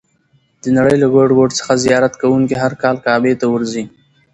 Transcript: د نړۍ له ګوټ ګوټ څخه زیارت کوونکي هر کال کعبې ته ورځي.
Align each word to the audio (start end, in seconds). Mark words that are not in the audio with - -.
د 0.61 0.63
نړۍ 0.77 0.95
له 1.01 1.07
ګوټ 1.13 1.29
ګوټ 1.37 1.51
څخه 1.59 1.73
زیارت 1.85 2.13
کوونکي 2.21 2.55
هر 2.63 2.73
کال 2.83 2.95
کعبې 3.05 3.33
ته 3.41 3.45
ورځي. 3.53 3.83